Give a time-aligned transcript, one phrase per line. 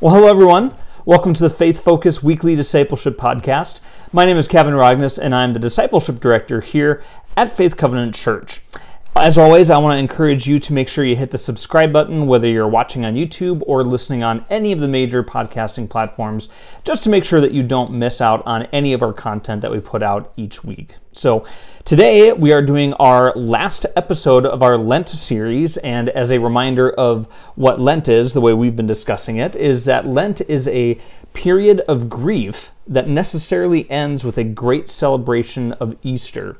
[0.00, 0.76] Well, hello, everyone.
[1.04, 3.80] Welcome to the Faith Focus Weekly Discipleship Podcast.
[4.12, 7.02] My name is Kavan Rogness, and I'm the Discipleship Director here
[7.36, 8.60] at Faith Covenant Church.
[9.16, 12.28] As always, I want to encourage you to make sure you hit the subscribe button,
[12.28, 16.48] whether you're watching on YouTube or listening on any of the major podcasting platforms,
[16.84, 19.72] just to make sure that you don't miss out on any of our content that
[19.72, 20.94] we put out each week.
[21.10, 21.44] So,
[21.88, 26.90] today we are doing our last episode of our Lent series, and as a reminder
[26.90, 27.24] of
[27.54, 30.98] what Lent is, the way we've been discussing it, is that Lent is a
[31.32, 36.58] period of grief that necessarily ends with a great celebration of Easter.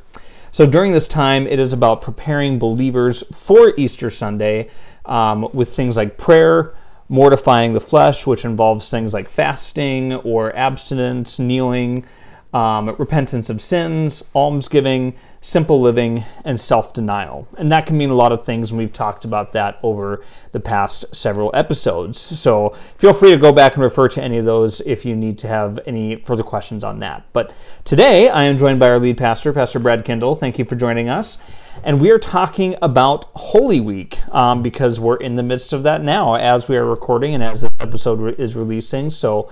[0.51, 4.70] So during this time, it is about preparing believers for Easter Sunday
[5.04, 6.74] um, with things like prayer,
[7.10, 12.06] mortifying the flesh, which involves things like fasting or abstinence, kneeling,
[12.52, 17.46] um, repentance of sins, almsgiving, simple living, and self denial.
[17.59, 20.60] And that can mean a lot of things, and we've talked about that over the
[20.60, 22.18] past several episodes.
[22.18, 25.38] So feel free to go back and refer to any of those if you need
[25.38, 27.24] to have any further questions on that.
[27.32, 27.52] But
[27.85, 30.35] today I am joined by our lead pastor, Pastor Brad Kindle.
[30.35, 31.38] Thank you for joining us.
[31.85, 36.02] And we are talking about Holy Week um, because we're in the midst of that
[36.02, 39.10] now as we are recording and as this episode is releasing.
[39.10, 39.49] So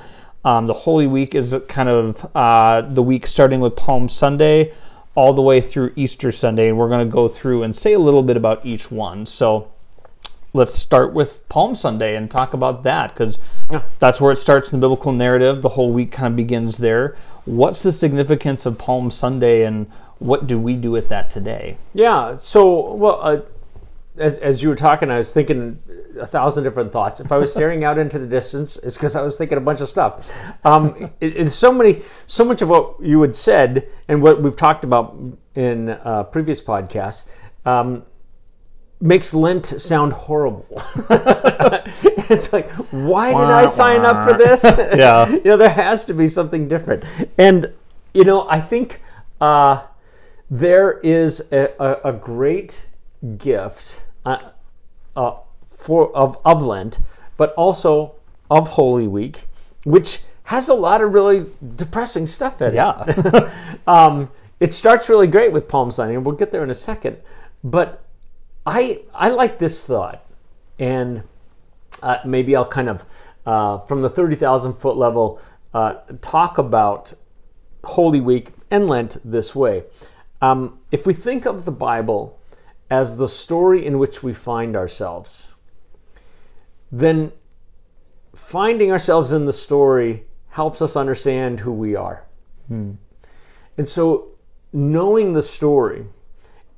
[0.47, 4.73] um, the Holy Week is kind of uh, the week starting with Palm Sunday
[5.17, 7.99] all the way through Easter Sunday, and we're going to go through and say a
[7.99, 9.27] little bit about each one.
[9.27, 9.73] So
[10.53, 13.41] let's start with Palm Sunday and talk about that because
[13.73, 13.83] yeah.
[13.99, 15.63] that's where it starts in the biblical narrative.
[15.63, 17.17] The whole week kind of begins there.
[17.45, 21.77] What's the significance of Palm Sunday and what do we do with that today?
[21.93, 23.41] Yeah, so, well, uh,
[24.19, 25.79] as, as you were talking, I was thinking
[26.19, 27.21] a thousand different thoughts.
[27.21, 29.81] If I was staring out into the distance, it's because I was thinking a bunch
[29.81, 30.31] of stuff.
[30.65, 34.57] Um, it, it's so many, so much of what you had said and what we've
[34.57, 35.17] talked about
[35.55, 37.25] in uh, previous podcasts
[37.65, 38.05] um,
[39.01, 40.67] makes Lent sound horrible.
[41.11, 44.63] it's like, why did I sign up for this?
[44.65, 47.05] yeah, you know, there has to be something different.
[47.39, 47.73] And
[48.15, 49.03] you know, I think
[49.41, 49.83] uh,
[50.51, 52.87] there is a, a, a great
[53.37, 54.01] gift.
[54.27, 54.51] Uh,
[55.15, 55.37] uh,
[55.71, 56.99] for of, of Lent,
[57.37, 58.17] but also
[58.51, 59.47] of Holy Week,
[59.85, 62.75] which has a lot of really depressing stuff in it.
[62.75, 63.53] Yeah.
[63.87, 67.19] um, it starts really great with Palm Sunday, and we'll get there in a second.
[67.63, 68.03] But
[68.67, 70.25] I I like this thought,
[70.79, 71.23] and
[72.03, 73.05] uh, maybe I'll kind of
[73.47, 75.41] uh, from the thirty thousand foot level
[75.73, 77.13] uh, talk about
[77.85, 79.85] Holy Week and Lent this way.
[80.43, 82.39] Um, if we think of the Bible
[82.91, 85.49] as the story in which we find ourselves,
[86.93, 87.33] then
[88.35, 92.25] finding ourselves in the story helps us understand who we are.
[92.69, 92.93] Hmm.
[93.77, 94.29] And so,
[94.73, 96.07] knowing the story,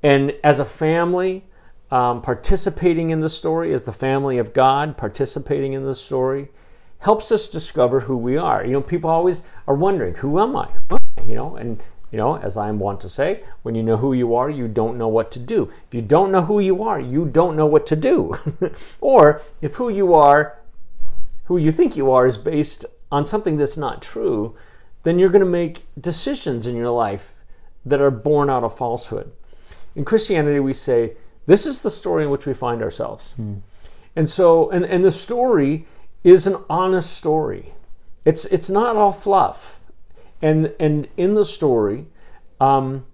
[0.03, 1.45] and as a family,
[1.91, 6.49] um, participating in the story, as the family of God, participating in the story,
[6.99, 8.65] helps us discover who we are.
[8.65, 10.69] You know, people always are wondering, who am I?
[10.89, 11.23] Who am I?
[11.23, 14.35] You know, and you know, as I want to say, when you know who you
[14.35, 15.71] are, you don't know what to do.
[15.87, 18.35] If you don't know who you are, you don't know what to do.
[19.01, 20.59] or if who you are,
[21.45, 24.57] who you think you are, is based on something that's not true,
[25.03, 27.35] then you're going to make decisions in your life
[27.85, 29.31] that are born out of falsehood.
[29.95, 31.15] In Christianity, we say,
[31.47, 33.33] this is the story in which we find ourselves.
[33.33, 33.57] Hmm.
[34.17, 35.87] And so, and, and the story
[36.25, 37.75] is an honest story.
[38.25, 39.78] It's, it's not all fluff
[40.43, 42.07] and and in the story,
[42.61, 43.05] um,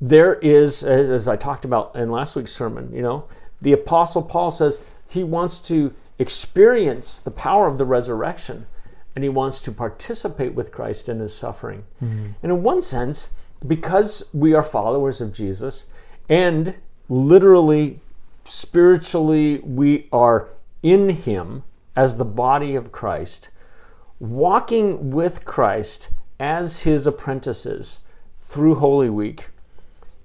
[0.00, 3.24] there is, as, as I talked about in last week's sermon, you know,
[3.60, 8.66] the Apostle Paul says he wants to experience the power of the resurrection
[9.14, 11.84] and he wants to participate with Christ in his suffering.
[12.02, 12.26] Mm-hmm.
[12.42, 13.30] And in one sense,
[13.66, 15.86] because we are followers of Jesus
[16.28, 16.74] and
[17.08, 18.00] literally,
[18.44, 20.48] spiritually, we are
[20.82, 21.64] in him
[21.96, 23.48] as the body of Christ,
[24.20, 27.98] walking with Christ as his apprentices
[28.38, 29.48] through Holy Week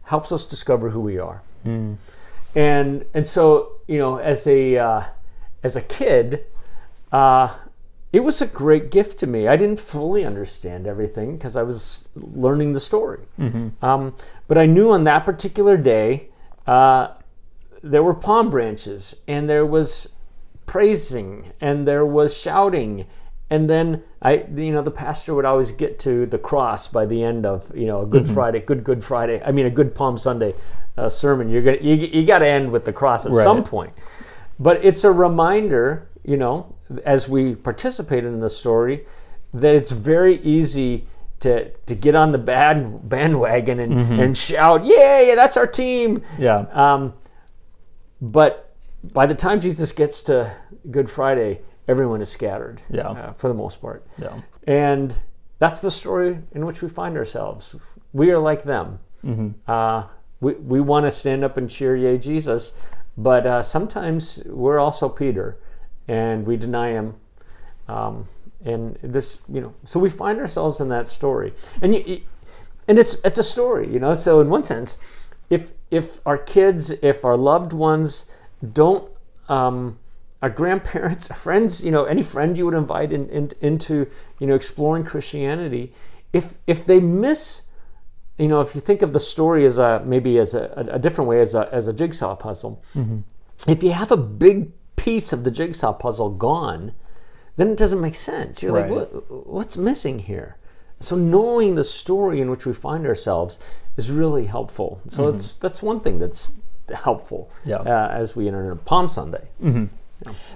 [0.04, 1.42] helps us discover who we are.
[1.66, 1.98] Mm.
[2.56, 5.04] And and so you know, as a uh,
[5.64, 6.46] as a kid,
[7.12, 7.56] uh,
[8.12, 9.48] it was a great gift to me.
[9.48, 13.22] I didn't fully understand everything because I was learning the story.
[13.40, 13.84] Mm-hmm.
[13.84, 14.16] Um,
[14.48, 16.28] but I knew on that particular day
[16.68, 17.16] uh,
[17.82, 20.10] there were palm branches and there was
[20.68, 23.06] praising and there was shouting
[23.54, 27.24] and then I, you know, the pastor would always get to the cross by the
[27.24, 28.34] end of, you know, a Good mm-hmm.
[28.34, 29.44] Friday, good Good Friday.
[29.46, 30.56] I mean, a good Palm Sunday
[30.98, 31.50] uh, sermon.
[31.50, 33.44] You're gonna, you, you got to end with the cross at right.
[33.44, 33.94] some point.
[34.58, 39.06] But it's a reminder, you know, as we participate in the story,
[39.54, 41.06] that it's very easy
[41.42, 44.20] to to get on the bad bandwagon and, mm-hmm.
[44.20, 46.24] and shout, yeah, yeah, that's our team.
[46.40, 46.66] Yeah.
[46.72, 47.14] Um,
[48.20, 48.74] but
[49.14, 50.52] by the time Jesus gets to
[50.90, 52.82] Good Friday, everyone is scattered.
[52.90, 53.10] Yeah.
[53.10, 54.06] uh, for the most part.
[54.18, 54.40] Yeah.
[54.68, 55.14] And
[55.60, 57.76] that's the story in which we find ourselves.
[58.14, 59.00] We are like them.
[59.68, 60.04] Uh,
[60.42, 62.74] we we want to stand up and cheer, "Yay, Jesus!"
[63.18, 65.58] But uh, sometimes we're also Peter,
[66.08, 67.16] and we deny him.
[67.88, 68.28] Um,
[68.66, 72.22] and this, you know, so we find ourselves in that story, and you, you-
[72.90, 74.14] and it's it's a story, you know.
[74.14, 74.98] So in one sense,
[75.50, 78.26] if if our kids, if our loved ones
[78.74, 79.10] don't,
[79.48, 79.98] um,
[80.44, 84.06] our grandparents, friends, you know, any friend you would invite in, in, into,
[84.40, 85.94] you know, exploring Christianity,
[86.34, 87.62] if if they miss,
[88.38, 91.30] you know, if you think of the story as a maybe as a, a, different
[91.30, 93.20] way as a as a jigsaw puzzle, mm-hmm.
[93.72, 96.92] if you have a big piece of the jigsaw puzzle gone,
[97.56, 98.62] then it doesn't make sense.
[98.62, 98.92] You're Right.
[98.92, 100.58] like, what, what's missing here?
[101.00, 103.60] So knowing the story in which we find ourselves
[103.96, 105.00] is really helpful.
[105.08, 105.38] So mm-hmm.
[105.38, 106.52] it's that's one thing that's
[106.94, 107.78] helpful Yeah.
[107.78, 109.48] uh, as we enter Palm Sunday.
[109.62, 109.86] Mm-hmm.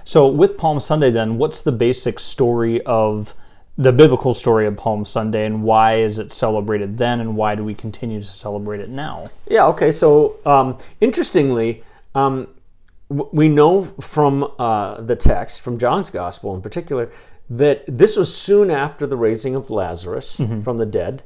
[0.04, 3.34] So with Palm Sunday, then, what's the basic story of
[3.76, 7.62] the biblical story of Palm Sunday, and why is it celebrated then, and why do
[7.62, 9.30] we continue to celebrate it now?
[9.46, 9.66] Yeah.
[9.66, 9.92] Okay.
[9.92, 11.84] So um, interestingly,
[12.14, 12.48] um,
[13.08, 17.10] we know from uh, the text, from John's Gospel in particular,
[17.50, 21.22] that this was soon after the raising of Lazarus from the dead,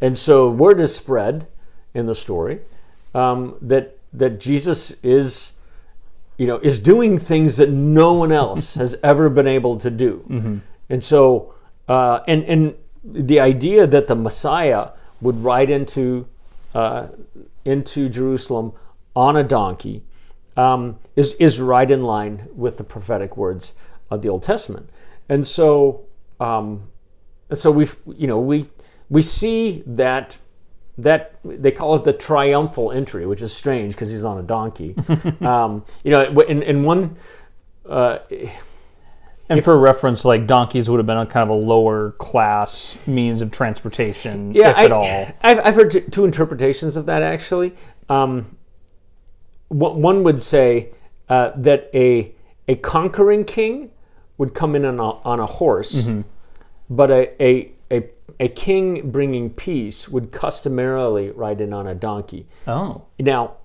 [0.00, 1.46] and so word is spread
[1.94, 2.60] in the story
[3.14, 5.52] um, that that Jesus is,
[6.42, 10.24] you know, is doing things that no one else has ever been able to do,
[10.90, 11.54] and so
[11.86, 12.74] uh, and and
[13.04, 14.90] the idea that the Messiah
[15.20, 16.26] would ride into
[16.74, 17.06] uh,
[17.64, 18.72] into Jerusalem
[19.14, 20.02] on a donkey
[20.56, 23.72] um, is is right in line with the prophetic words
[24.10, 24.90] of the Old Testament,
[25.28, 26.06] and so
[26.40, 26.88] um,
[27.54, 28.68] so we you know we
[29.08, 30.38] we see that
[30.98, 34.94] that they call it the triumphal entry, which is strange because he's on a donkey.
[35.40, 37.16] um, you know, in in one.
[37.88, 38.18] Uh,
[39.48, 43.42] And for reference, like donkeys would have been a kind of a lower class means
[43.42, 45.04] of transportation, yeah, if I, at all.
[45.42, 47.74] I've, I've heard t- two interpretations of that actually.
[48.08, 48.56] Um,
[49.68, 50.90] one one would say
[51.28, 52.32] uh, that a
[52.68, 53.90] a conquering king
[54.38, 56.20] would come in on a, on a horse, Mm-hmm.
[56.88, 57.71] but a, a
[58.40, 62.46] a king bringing peace would customarily ride in on a donkey.
[62.66, 63.56] Oh, Now,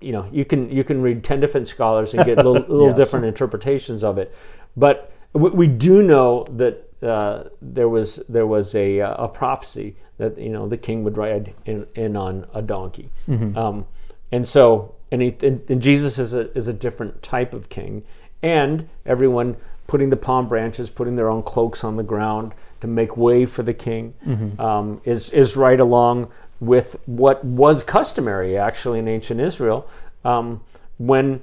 [0.00, 2.96] you know, you can you can read ten different scholars and get little, little Yes.
[2.96, 4.34] different interpretations of it,
[4.76, 9.96] but we, we do know that uh, there was there was a uh, a prophecy
[10.18, 13.10] that you know the king would ride in, in on a donkey,
[13.56, 13.84] um,
[14.30, 18.04] and so and, he, and, and Jesus is a is a different type of king,
[18.42, 19.56] and everyone
[19.94, 23.62] putting the palm branches, putting their own cloaks on the ground to make way for
[23.62, 24.12] the king,
[24.58, 29.88] um, is is right along with what was customary actually in ancient Israel
[30.24, 30.60] um,
[30.98, 31.40] when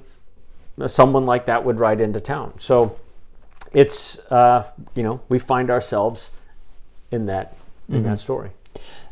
[0.86, 2.52] someone like that would ride into town.
[2.58, 2.94] So
[3.72, 6.30] it's uh, you know we find ourselves
[7.10, 7.56] in that
[7.88, 8.50] in that story.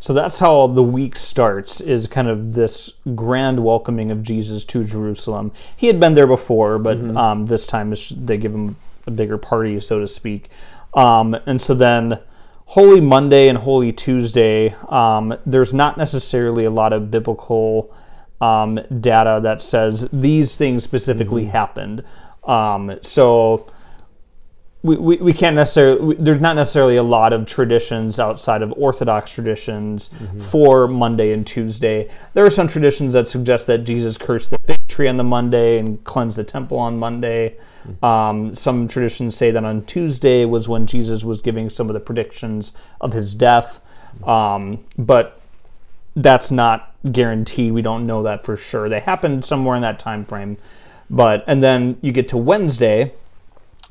[0.00, 4.84] So that's how the week starts is kind of this grand welcoming of Jesus to
[4.84, 5.50] Jerusalem.
[5.78, 7.94] He had been there before, but um, this time
[8.26, 8.76] they give him
[9.10, 10.48] bigger party, so to speak.
[10.94, 12.20] Um, and so then
[12.66, 17.94] Holy Monday and Holy Tuesday, um, there's not necessarily a lot of biblical
[18.40, 22.04] um, data that says these things specifically happened.
[22.44, 23.70] Um, so
[24.82, 28.72] we, we, we can't necessarily we, there's not necessarily a lot of traditions outside of
[28.76, 30.10] orthodox traditions
[30.50, 32.10] for monday and tuesday.
[32.32, 35.78] There are some traditions that suggest that jesus cursed the fig tree on the monday
[35.78, 37.56] and cleansed the temple on monday.
[38.02, 42.00] Um, some traditions say that on tuesday was when jesus was giving some of the
[42.00, 43.80] predictions of his death.
[44.24, 45.40] Um, but
[46.16, 47.72] that's not guaranteed.
[47.72, 48.88] We don't know that for sure.
[48.88, 50.56] They happened somewhere in that time frame.
[51.08, 53.12] But and then you get to wednesday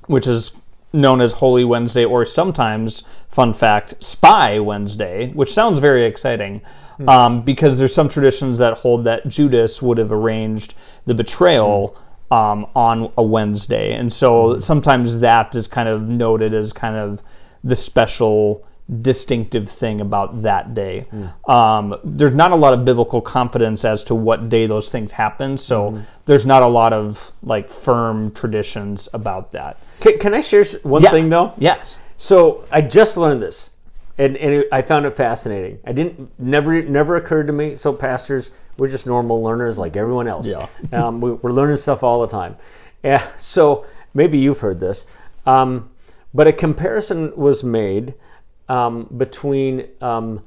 [0.07, 0.51] which is
[0.93, 6.61] known as Holy Wednesday, or sometimes, fun fact, Spy Wednesday, which sounds very exciting,
[7.07, 10.73] um, because there's some traditions that hold that Judas would have arranged
[11.05, 11.97] the betrayal
[12.31, 17.21] um, on a Wednesday, and so sometimes that is kind of noted as kind of
[17.63, 18.65] the special
[19.01, 21.05] distinctive thing about that day.
[21.47, 25.57] Um, there's not a lot of biblical confidence as to what day those things happen,
[25.57, 29.79] so there's not a lot of like firm traditions about that.
[29.99, 31.11] Can, can I share one Yeah.
[31.11, 31.53] thing though?
[31.57, 31.97] Yes.
[32.17, 33.69] So I just learned this,
[34.17, 35.79] and, and it, I found it fascinating.
[35.85, 37.75] I didn't never never occurred to me.
[37.75, 40.47] So pastors, we're just normal learners like everyone else.
[40.47, 40.67] Yeah.
[40.93, 42.57] um, we, we're learning stuff all the time.
[43.03, 43.25] Yeah.
[43.37, 45.05] So maybe you've heard this,
[45.45, 45.89] um,
[46.33, 48.15] but a comparison was made
[48.69, 50.41] um, between um,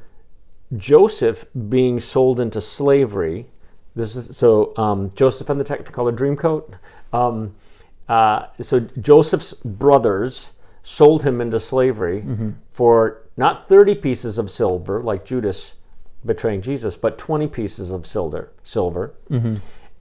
[0.76, 3.46] Joseph being sold into slavery.
[3.94, 6.74] This is so um, Joseph and the Technicolor Dreamcoat.
[7.12, 7.54] Um,
[8.08, 10.52] uh, so Joseph's brothers
[10.82, 12.22] sold him into slavery
[12.72, 15.74] for not 30 pieces of silver, like Judas
[16.24, 18.50] betraying Jesus, but 20 pieces of silver.
[18.64, 19.14] Silver.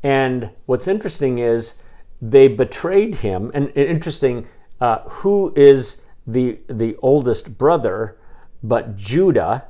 [0.04, 1.76] And what's interesting is
[2.22, 3.52] they betrayed him.
[3.54, 4.48] And, and interesting,
[4.80, 8.18] uh, who is the the oldest brother,
[8.64, 9.66] but Judah.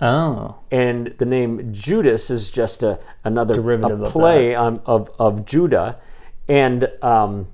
[0.00, 5.10] Oh, And the name Judas is just a another Derivative a of play on, of
[5.18, 5.98] of Judah,
[6.48, 7.46] and um,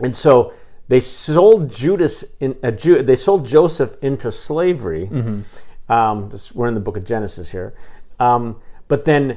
[0.00, 0.52] and so
[0.88, 5.08] they sold Judas in a Ju- they sold Joseph into slavery.
[5.10, 5.92] Mm-hmm.
[5.92, 7.74] Um, this, we're in the book of Genesis here,
[8.20, 9.36] um, but then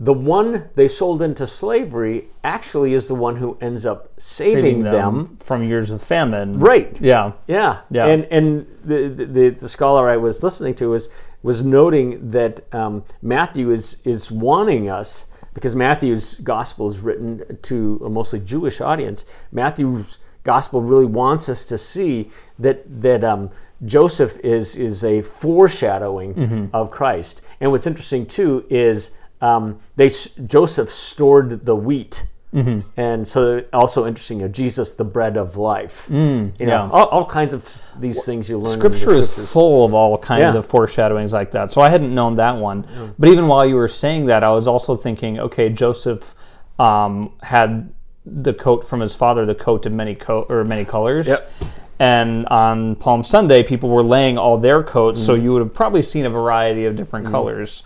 [0.00, 4.82] the one they sold into slavery actually is the one who ends up saving, saving
[4.82, 4.92] them.
[4.92, 6.60] them from years of famine.
[6.60, 6.96] Right.
[7.00, 7.32] Yeah.
[7.48, 7.80] Yeah.
[7.90, 8.06] Yeah.
[8.06, 11.08] And and the, the the scholar I was listening to was
[11.42, 18.00] was noting that um, Matthew is is wanting us because Matthew's gospel is written to
[18.04, 19.24] a mostly Jewish audience.
[19.50, 23.50] Matthew's gospel really wants us to see that that um,
[23.84, 27.42] Joseph is is a foreshadowing of Christ.
[27.60, 29.10] And what's interesting too is
[29.40, 30.10] um, they
[30.46, 32.24] Joseph stored the wheat.
[32.96, 36.06] And so, also interesting, you know, Jesus, the bread of life.
[36.10, 36.88] you know, yeah.
[36.90, 38.72] all, all kinds of these things you learn.
[38.72, 40.58] Scripture is full of all kinds Yeah.
[40.58, 41.70] of foreshadowings like that.
[41.70, 42.86] So I hadn't known that one.
[43.18, 46.34] But even while you were saying that, I was also thinking, okay, Joseph
[46.78, 47.92] um, had
[48.26, 51.28] the coat from his father, the coat of many co- or many colors.
[51.28, 51.52] Yep.
[52.00, 55.26] And on Palm Sunday, people were laying all their coats, Mm.
[55.26, 57.82] so you would have probably seen a variety of different colors.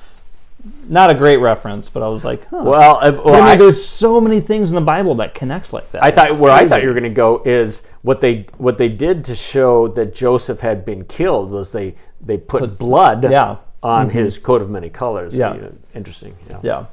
[0.89, 2.63] Not a great reference, but I was like, huh.
[2.65, 5.73] Well, uh, well, I mean, I, there's so many things in the Bible that connects
[5.73, 6.05] like that.
[6.05, 8.89] I thought where I thought you were going to go is what they what they
[8.89, 13.57] did to show that Joseph had been killed was they they put, blood yeah.
[13.83, 15.35] on his coat of many colors.
[15.35, 15.55] Yeah.
[15.55, 16.37] You know, interesting.
[16.49, 16.61] Yeah.
[16.63, 16.87] Yeah.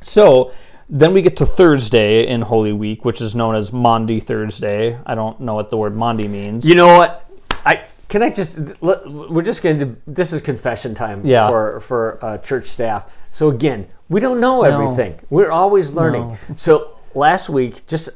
[0.00, 0.52] So
[0.88, 4.98] then we get to Thursday in Holy Week, which is known as Maundy Thursday.
[5.04, 6.64] I don't know what the word Maundy means.
[6.64, 7.30] You know what?
[7.66, 11.48] I can I just we're just going to this is confession time Yeah.
[11.48, 13.06] for for uh, church staff.
[13.32, 15.18] So again, we don't know everything.
[15.30, 16.26] We're always learning.
[16.28, 16.38] No.
[16.56, 18.10] So last week, just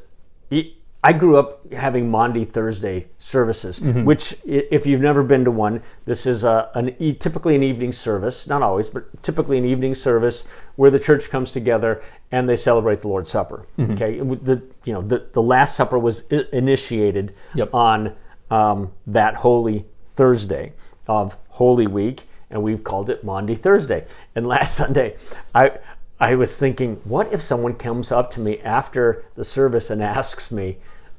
[1.03, 4.05] I grew up having Maundy Thursday services, Mm-hmm.
[4.05, 8.47] which if you've never been to one, this is a, an typically an evening service,
[8.47, 10.45] not always, but typically an evening service
[10.77, 13.65] where the church comes together and they celebrate the Lord's Supper.
[13.77, 13.93] Mm-hmm.
[13.93, 16.21] Okay, the you know the, the Last Supper was
[16.51, 17.73] initiated Yep.
[17.73, 18.15] on
[18.51, 19.85] um, that Holy
[20.15, 20.73] Thursday
[21.07, 24.05] of Holy Week, and we've called it Maundy Thursday.
[24.35, 25.17] And last Sunday,
[25.53, 25.71] I
[26.19, 30.49] I was thinking, what if someone comes up to me after the service and asks
[30.49, 30.77] me,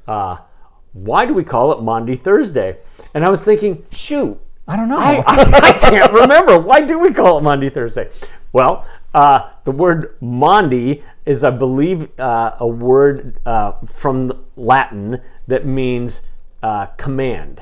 [0.09, 0.39] uh,
[0.95, 2.79] why do we call it Maundy Thursday?
[3.13, 4.99] And I was thinking, shoot, I don't know.
[4.99, 6.59] I, I, I can't remember.
[6.59, 8.09] Why do we call it Maundy Thursday?
[8.53, 15.67] Well, uh, the word Maundy is, I believe, uh, a word uh, from Latin that
[15.67, 16.23] means
[16.69, 17.55] uh, command,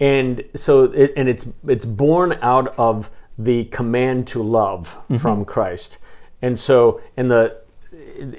[0.00, 5.98] and so it, and it's it's born out of the command to love from Christ,
[6.42, 7.42] and so in the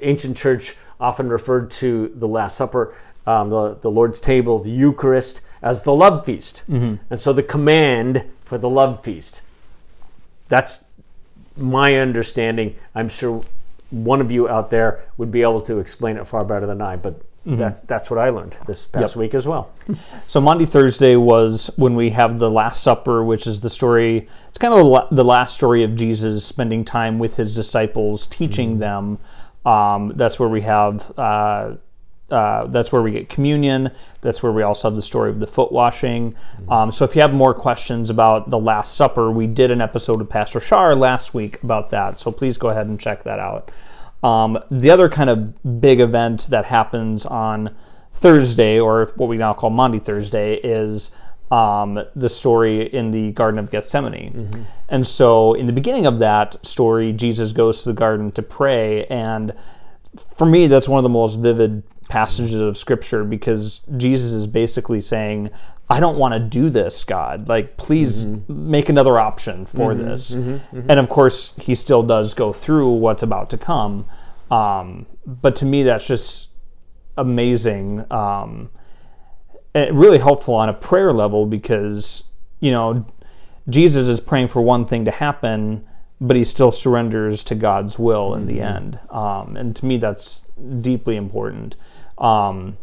[0.02, 2.94] ancient church often referred to the Last Supper,
[3.26, 6.62] um, the, the Lord's table, the Eucharist, as the love feast.
[7.10, 9.42] And so the command for the love feast.
[10.48, 10.84] That's
[11.56, 12.76] my understanding.
[12.94, 13.44] I'm sure
[13.90, 16.96] one of you out there would be able to explain it far better than I,
[16.96, 17.14] but
[17.46, 19.72] that's, that's what I learned this past week as well.
[20.26, 24.28] So Maundy Thursday was when we have the Last Supper, which is the story.
[24.48, 29.18] It's kind of the last story of Jesus spending time with his disciples, teaching them.
[29.64, 31.12] Um, that's where we have.
[31.18, 31.76] Uh,
[32.30, 33.90] uh, that's where we get communion.
[34.20, 36.36] That's where we also have the story of the foot washing.
[36.68, 40.20] Um, so if you have more questions about the Last Supper, we did an episode
[40.20, 42.20] with Pastor Shar last week about that.
[42.20, 43.72] So please go ahead and check that out.
[44.22, 47.74] Um, the other kind of big event that happens on
[48.12, 51.10] Thursday, or what we now call Maundy Thursday, is
[51.50, 54.66] um, the story in the Garden of Gethsemane.
[54.88, 59.06] And so, in the beginning of that story, Jesus goes to the garden to pray.
[59.06, 59.54] And
[60.36, 65.00] for me, that's one of the most vivid passages of Scripture because Jesus is basically
[65.00, 65.50] saying,
[65.88, 67.48] I don't want to do this, God.
[67.48, 70.30] Like, please make another option for this.
[70.88, 74.04] And of course, he still does go through what's about to come.
[74.50, 76.48] Um, but to me, that's just
[77.16, 78.04] amazing.
[78.12, 78.70] Um,
[79.74, 82.24] and really helpful on a prayer level because,
[82.60, 83.06] you know,
[83.68, 85.86] Jesus is praying for one thing to happen,
[86.20, 88.98] but he still surrenders to God's will in the end.
[89.10, 90.42] Um, and to me, that's
[90.80, 91.76] deeply important.
[92.20, 92.76] Um,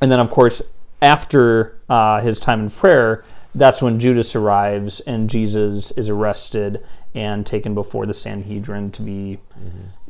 [0.00, 0.62] and then, of course,
[1.02, 3.24] after uh, his time in prayer,
[3.54, 6.84] that's when Judas arrives and Jesus is arrested
[7.14, 9.38] and taken before the Sanhedrin to be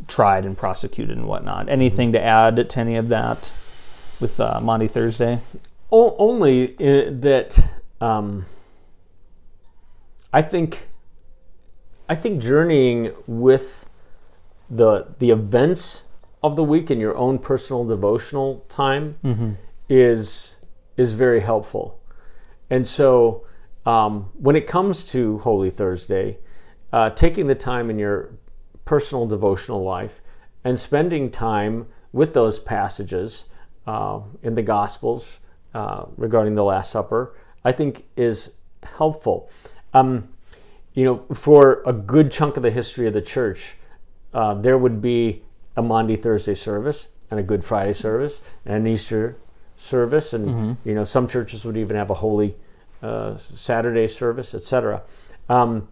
[0.06, 1.68] tried and prosecuted and whatnot.
[1.68, 3.50] Anything to add to any of that?
[4.20, 5.40] with uh, Maundy Thursday?
[5.90, 7.58] O- only i that
[8.00, 8.46] um,
[10.32, 10.88] I think
[12.08, 13.86] I think journeying with
[14.68, 16.02] the the events
[16.42, 19.16] of the week in your own personal devotional time
[19.88, 20.54] is
[20.96, 22.00] is very helpful.
[22.70, 23.46] And so,
[23.86, 26.38] um, when it comes to Holy Thursday,
[26.92, 28.30] uh, taking the time in your
[28.84, 30.20] personal devotional life
[30.64, 33.44] and spending time with those passages
[33.86, 35.38] uh, in the Gospels
[35.74, 39.50] uh, regarding the Last Supper, I think is helpful.
[39.94, 40.28] Um,
[40.94, 43.74] you know, for a good chunk of the history of the church,
[44.34, 45.42] uh, there would be
[45.76, 49.36] a Maundy Thursday service and a Good Friday service and an Easter
[49.76, 52.54] service, and you know some churches would even have a Holy
[53.02, 55.02] uh, Saturday service, etc.
[55.48, 55.88] Um,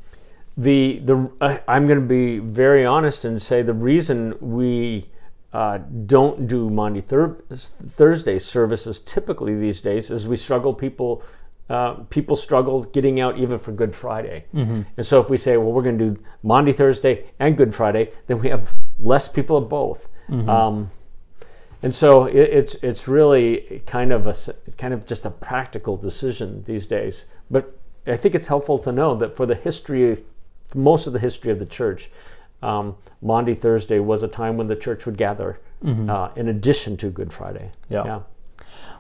[0.57, 5.09] the the uh, I'm going to be very honest and say the reason we
[5.53, 11.23] uh, don't do Maundy Thur- Thursday services typically these days is we struggle people.
[11.71, 15.71] Uh, people struggle getting out even for Good Friday, and so if we say, "Well,
[15.71, 19.69] we're going to do Maundy, Thursday and Good Friday," then we have less people of
[19.69, 20.09] both.
[20.49, 20.91] Um,
[21.83, 24.35] and so it, it's it's really kind of a
[24.77, 27.25] kind of just a practical decision these days.
[27.51, 30.25] But I think it's helpful to know that for the history,
[30.69, 32.11] for most of the history of the church,
[32.63, 35.61] um, Maundy Thursday was a time when the church would gather,
[36.11, 37.71] uh, in addition to Good Friday.
[37.89, 38.21] Yeah.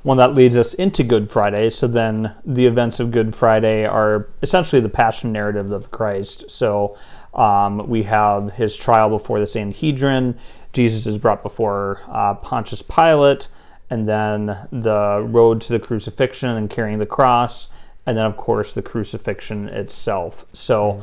[0.04, 1.70] Well, that leads us into Good Friday.
[1.70, 6.48] So then the events of Good Friday are essentially the passion narrative of Christ.
[6.50, 6.96] So
[7.34, 10.38] um, we have his trial before the Sanhedrin.
[10.72, 13.48] Jesus is brought before uh, Pontius Pilate,
[13.90, 17.68] and then the road to the crucifixion and carrying the cross,
[18.06, 20.44] and then, of course, the crucifixion itself.
[20.52, 21.02] So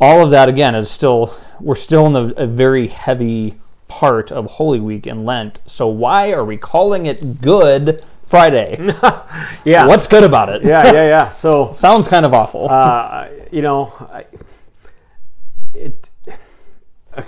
[0.00, 3.56] all of that, again, is still, we're still in the, a very heavy
[3.88, 5.60] part of Holy Week and Lent.
[5.66, 8.78] So why are we calling it Good Friday?
[9.64, 9.84] Yeah.
[9.86, 10.62] What's good about it?
[10.64, 11.28] yeah, yeah, yeah.
[11.30, 12.68] So Sounds kind of awful.
[12.70, 14.24] uh, you know, I,
[15.76, 16.10] it
[17.12, 17.24] a,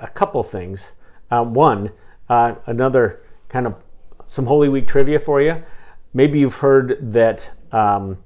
[0.00, 0.92] a couple things.
[1.30, 1.90] Uh, one,
[2.28, 3.82] uh, another kind of
[4.26, 5.62] some Holy Week trivia for you.
[6.12, 8.18] Maybe you've heard that um,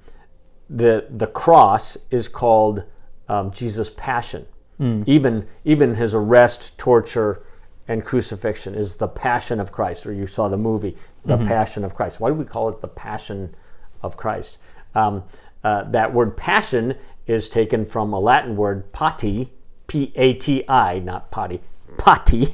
[0.68, 2.82] the the cross is called
[3.28, 4.46] um, Jesus' Passion.
[5.06, 7.42] Even even his arrest, torture,
[7.88, 10.06] and crucifixion is the Passion of Christ.
[10.06, 12.20] Or you saw the movie, The Passion of Christ.
[12.20, 13.54] Why do we call it the Passion
[14.02, 14.58] of Christ?
[14.94, 15.24] Um,
[15.64, 16.94] uh, that word passion
[17.28, 19.52] is taken from a Latin word pati,
[19.86, 21.60] P A T I, not potty,
[21.98, 22.52] pati,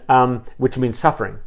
[0.08, 1.38] um, which means suffering.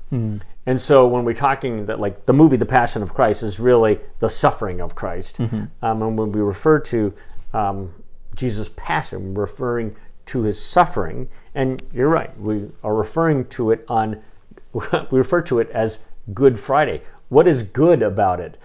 [0.66, 4.00] And so when we're talking that, like the movie The Passion of Christ is really
[4.20, 5.38] the suffering of Christ.
[5.82, 7.14] Um, and when we refer to
[7.54, 7.94] um,
[8.36, 9.96] Jesus' passion, we're referring
[10.28, 11.28] to his suffering.
[11.56, 14.24] And you're right, we are referring to it on,
[14.74, 16.00] we refer to it as
[16.34, 17.02] Good Friday.
[17.30, 18.58] What is good about it?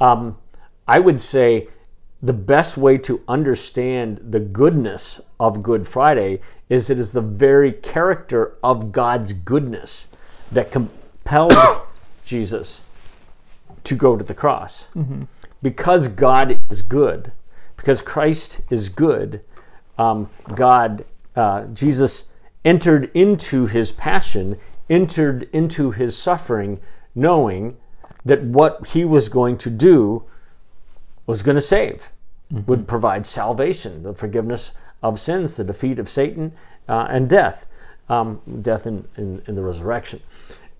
[0.00, 0.38] Um,
[0.88, 1.68] I would say
[2.22, 7.72] the best way to understand the goodness of Good Friday is it is the very
[7.72, 10.06] character of God's goodness
[10.52, 11.54] that compelled
[12.24, 12.80] Jesus
[13.84, 14.84] to go to the cross.
[15.62, 17.32] Because God is good,
[17.76, 19.40] because Christ is good,
[19.98, 21.04] um, God,
[21.34, 22.24] uh, Jesus
[22.64, 24.56] entered into his passion,
[24.88, 26.80] entered into his suffering,
[27.16, 27.76] knowing
[28.24, 30.22] that what he was going to do
[31.26, 32.10] was going to save,
[32.66, 36.52] would provide salvation, the forgiveness of sins, the defeat of Satan,
[36.88, 37.66] uh, and death,
[38.08, 40.20] um, death and in, in, the resurrection.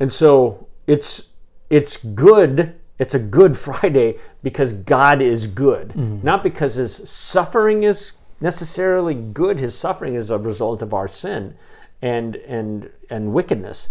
[0.00, 1.28] And so it's
[1.70, 2.74] it's good.
[2.98, 9.58] It's a good Friday because God is good, not because His suffering is necessarily good.
[9.58, 11.54] His suffering is a result of our sin
[12.02, 13.88] and and and wickedness.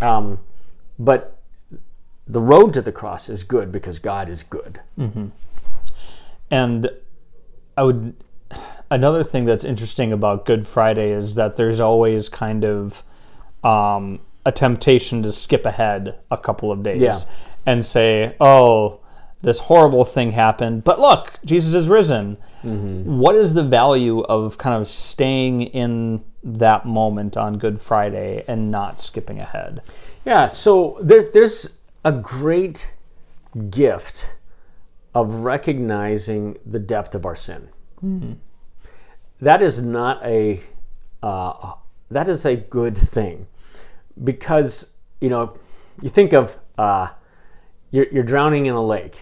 [0.00, 0.38] Um,
[0.98, 1.38] but
[2.26, 4.80] the road to the cross is good because God is good.
[6.50, 6.90] And
[7.76, 8.14] I would
[8.90, 13.02] another thing that's interesting about Good Friday is that there's always kind of
[13.64, 17.18] um, a temptation to skip ahead a couple of days Yeah.
[17.66, 19.00] and say, "Oh,
[19.42, 24.80] this horrible thing happened, but look, Jesus is risen." What is the value of kind
[24.80, 29.82] of staying in that moment on Good Friday and not skipping ahead?
[30.24, 31.68] Yeah, so there, there's
[32.06, 32.90] a great
[33.68, 34.30] gift
[35.14, 37.68] of recognizing the depth of our sin.
[39.40, 40.60] That is not a
[41.22, 41.72] uh,
[42.10, 43.46] that is a good thing
[44.24, 44.88] because
[45.20, 45.56] you know
[46.02, 47.08] you think of uh,
[47.90, 49.16] you're, you're drowning in a lake.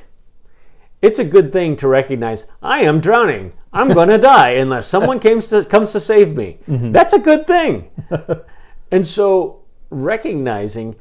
[1.01, 3.53] It's a good thing to recognize I am drowning.
[3.73, 6.59] I'm going to die unless someone comes to comes to save me.
[6.93, 7.91] That's a good thing.
[8.93, 10.95] And so recognizing,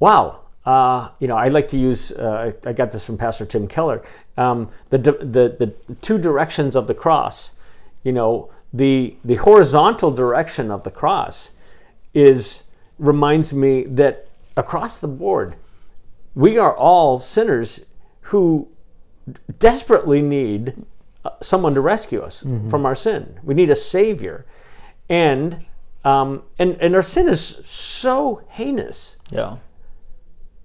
[0.00, 2.10] wow, uh, you know, I like to use.
[2.10, 4.02] Uh, I got this from Pastor Tim Keller.
[4.36, 7.50] Um, the, the the two directions of the cross.
[8.04, 11.50] You know, the the horizontal direction of the cross
[12.14, 12.62] is
[12.98, 15.56] reminds me that across the board,
[16.34, 17.80] we are all sinners
[18.20, 18.68] who
[19.58, 20.74] desperately need
[21.24, 22.70] uh, someone to rescue us mm-hmm.
[22.70, 23.38] from our sin.
[23.42, 24.46] We need a savior,
[25.08, 25.64] and
[26.04, 29.16] um, and and our sin is so heinous.
[29.30, 29.56] Yeah,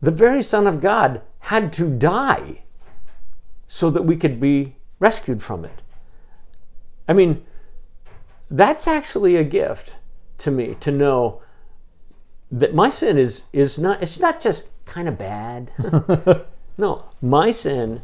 [0.01, 2.63] the very Son of God had to die
[3.73, 5.81] so that we could be rescued from it.
[7.07, 7.45] I mean,
[8.49, 9.95] that's actually a gift
[10.39, 11.41] to me to know
[12.51, 15.71] that my sin is is not it's not just kind of bad.
[16.77, 18.01] no, my sin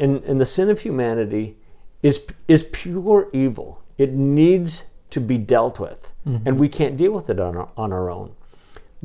[0.00, 1.56] and, and the sin of humanity
[2.02, 3.80] is is pure evil.
[3.96, 6.48] It needs to be dealt with, mm-hmm.
[6.48, 8.34] and we can't deal with it on our, on our own.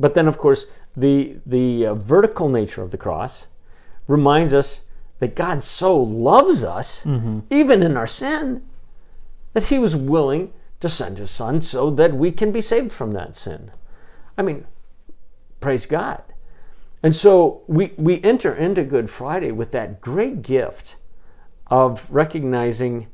[0.00, 3.46] But then, of course, the the uh, vertical nature of the cross
[4.08, 4.80] reminds us
[5.20, 7.40] that God so loves us, mm-hmm.
[7.50, 8.62] even in our sin,
[9.52, 13.12] that He was willing to send His Son so that we can be saved from
[13.12, 13.70] that sin.
[14.36, 14.66] I mean,
[15.60, 16.22] praise God.
[17.02, 20.96] And so we, we enter into Good Friday with that great gift
[21.66, 23.06] of recognizing,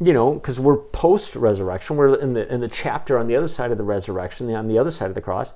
[0.00, 3.48] you know, because we're post resurrection, we're in the, in the chapter on the other
[3.48, 5.52] side of the resurrection, on the other side of the cross,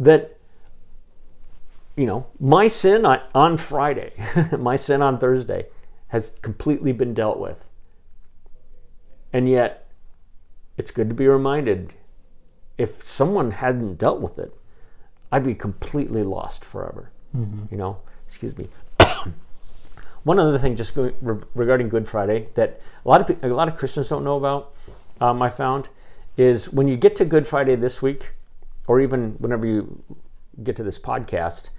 [0.00, 0.35] that,
[1.96, 4.12] you know, my sin on, Friday,
[4.58, 5.66] my sin on Thursday
[6.08, 7.64] has completely been dealt with.
[9.32, 9.88] And yet,
[10.76, 11.94] it's good to be reminded
[12.78, 14.54] if someone hadn't dealt with it,
[15.32, 17.10] I'd be completely lost forever.
[17.34, 17.64] Mm-hmm.
[17.70, 18.68] You know, excuse me.
[20.24, 21.12] One other thing, just re-
[21.54, 24.74] regarding Good Friday, that a lot of a lot of Christians don't know about,
[25.20, 25.88] um, I found,
[26.36, 28.32] is when you get to Good Friday this week,
[28.86, 30.02] or even whenever you
[30.62, 31.70] get to this podcast,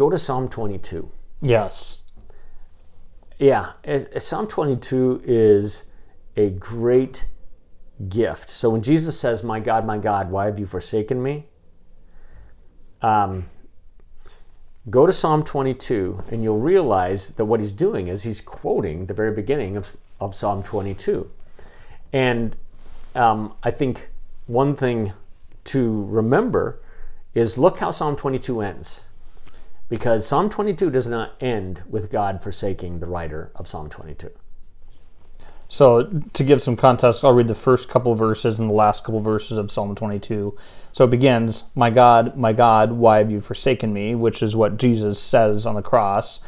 [0.00, 1.10] go to Psalm 22.
[1.42, 1.98] Yes.
[3.38, 3.72] Yeah,
[4.18, 5.82] Psalm 22 is
[6.38, 7.26] a great
[8.08, 8.48] gift.
[8.48, 11.48] So when Jesus says, "My God, my God, why have you forsaken me?"
[13.02, 13.50] Um,
[14.88, 19.12] go to Psalm 22 and you'll realize that what he's doing is he's quoting the
[19.12, 21.30] very beginning of, of Psalm 22.
[22.14, 22.56] And
[23.14, 24.08] um, I think
[24.46, 25.12] one thing
[25.64, 26.80] to remember
[27.34, 29.02] is look how Psalm 22 ends.
[29.90, 34.30] Because Psalm 22 does not end with God forsaking the writer of Psalm 22.
[35.68, 39.20] So, to give some context, I'll read the first couple verses and the last couple
[39.20, 40.56] verses of Psalm 22.
[40.92, 44.14] So it begins, My God, my God, why have you forsaken me?
[44.14, 46.40] Which is what Jesus says on the cross.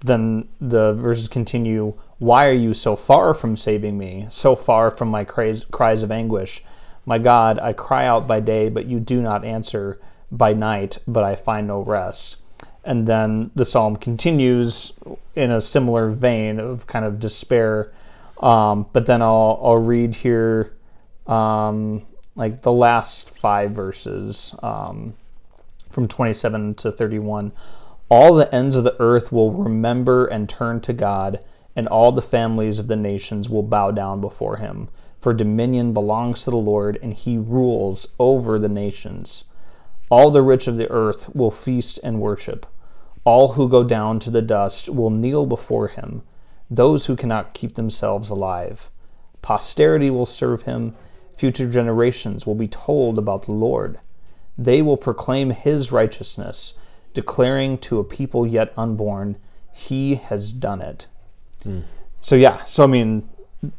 [0.00, 5.08] Then the verses continue, Why are you so far from saving me, so far from
[5.08, 6.62] my cries, cries of anguish?
[7.04, 11.24] My God, I cry out by day, but you do not answer, by night, but
[11.24, 12.36] I find no rest.
[12.88, 14.92] And then the psalm continues
[15.36, 17.92] in a similar vein of kind of despair
[18.40, 20.72] um, but then I'll I'll read here
[21.26, 25.14] um, like the last five verses um,
[25.90, 27.52] from 27 to 31.
[28.10, 31.44] All the ends of the earth will remember and turn to God,
[31.76, 34.88] and all the families of the nations will bow down before him.
[35.20, 39.44] For dominion belongs to the Lord, and he rules over the nations.
[40.10, 42.66] All the rich of the earth will feast and worship.
[43.28, 46.22] All who go down to the dust will kneel before him
[46.70, 48.90] those who cannot keep themselves alive.
[49.42, 50.94] Posterity will serve him,
[51.36, 53.98] future generations will be told about the Lord.
[54.56, 56.72] They will proclaim his righteousness,
[57.12, 59.36] declaring to a people yet unborn,
[59.74, 61.06] He has done it.
[61.66, 61.82] Mm.
[62.22, 63.28] So, yeah, so I mean,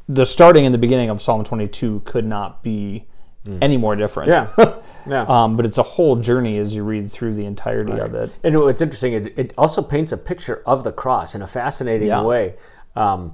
[0.08, 3.08] the starting and the beginning of Psalm 22 could not be
[3.50, 3.58] mm.
[3.62, 4.32] any more different.
[4.32, 4.76] Yeah.
[5.08, 5.24] Yeah.
[5.24, 8.02] Um, but it's a whole journey as you read through the entirety right.
[8.02, 8.36] of it.
[8.44, 12.10] And what's interesting, it, it, also paints a picture of the cross in a fascinating
[12.10, 12.22] yeah.
[12.22, 12.56] way
[12.96, 13.34] um,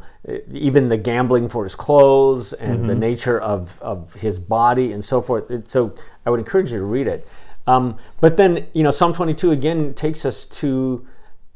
[0.52, 2.88] even the gambling for his clothes and mm-hmm.
[2.88, 5.50] the nature of, of his body and so forth.
[5.50, 7.28] It, so I would encourage you to read it.
[7.68, 11.08] Um, but then, you know, Psalm 22 again takes us to,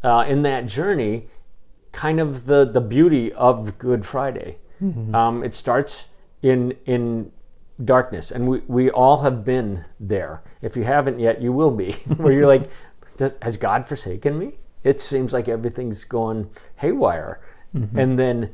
[0.03, 1.27] uh, in that journey,
[1.91, 4.57] kind of the, the beauty of Good Friday.
[4.81, 5.13] Mm-hmm.
[5.13, 6.05] Um, it starts
[6.41, 7.31] in, in
[7.85, 10.41] darkness, and we, we all have been there.
[10.61, 12.69] If you haven't yet, you will be, where you're like,
[13.41, 14.53] has God forsaken me?
[14.83, 17.41] It seems like everything's going haywire.
[17.75, 17.99] Mm-hmm.
[17.99, 18.51] And then,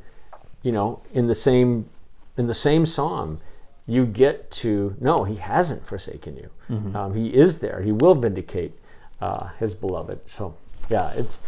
[0.64, 1.90] you know, in the same
[2.38, 3.40] in the same psalm,
[3.88, 6.50] you get to no, he hasn't forsaken you.
[6.70, 6.96] Mm-hmm.
[6.96, 7.82] Um, he is there.
[7.82, 8.74] He will vindicate
[9.22, 10.20] uh, his beloved.
[10.26, 10.56] So
[10.90, 11.40] yeah, it's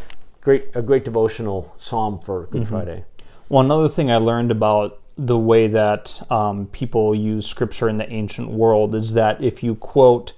[0.42, 2.70] great a great devotional psalm for Good mm-hmm.
[2.70, 3.06] Friday.
[3.50, 8.12] Well, another thing I learned about the way that um, people use scripture in the
[8.14, 10.34] ancient world is that if you quote,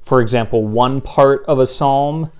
[0.00, 2.32] for example, one part of a psalm,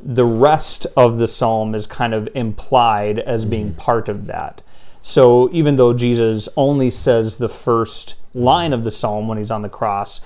[0.00, 4.62] the rest of the psalm is kind of implied as being part of that.
[5.02, 9.62] So even though Jesus only says the first line of the psalm when he's on
[9.62, 10.20] the cross,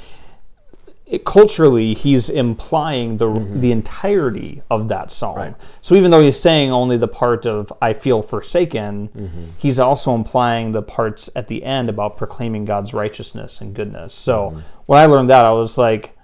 [1.06, 3.60] it, culturally he's implying the mm-hmm.
[3.60, 5.36] the entirety of that psalm.
[5.36, 5.54] Right.
[5.80, 9.44] So even though he's saying only the part of "I feel forsaken," mm-hmm.
[9.56, 14.14] he's also implying the parts at the end about proclaiming God's righteousness and goodness.
[14.14, 14.60] So mm-hmm.
[14.86, 16.16] when I learned that, I was like,